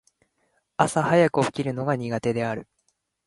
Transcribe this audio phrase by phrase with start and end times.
[0.77, 2.67] 朝早く起きるのが苦手である。